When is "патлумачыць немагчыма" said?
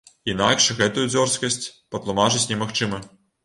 1.95-3.05